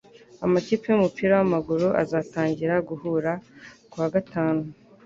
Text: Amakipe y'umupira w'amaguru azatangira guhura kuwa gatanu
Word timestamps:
Amakipe 0.45 0.85
y'umupira 0.87 1.31
w'amaguru 1.37 1.87
azatangira 2.03 2.75
guhura 2.87 3.31
kuwa 3.91 4.07
gatanu 4.15 4.63